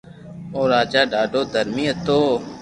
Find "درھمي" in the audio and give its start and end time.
1.53-1.85